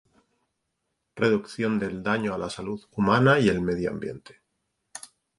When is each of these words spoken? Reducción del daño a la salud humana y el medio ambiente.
Reducción 1.15 1.77
del 1.77 2.01
daño 2.01 2.33
a 2.33 2.39
la 2.39 2.49
salud 2.49 2.81
humana 2.93 3.39
y 3.39 3.49
el 3.49 3.61
medio 3.61 3.91
ambiente. 3.91 4.41